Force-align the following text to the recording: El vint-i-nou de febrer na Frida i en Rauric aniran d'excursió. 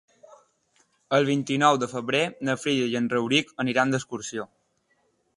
El 1.17 1.25
vint-i-nou 1.27 1.77
de 1.83 1.89
febrer 1.91 2.21
na 2.49 2.55
Frida 2.61 2.87
i 2.93 2.97
en 2.99 3.09
Rauric 3.11 3.51
aniran 3.65 3.93
d'excursió. 3.95 4.47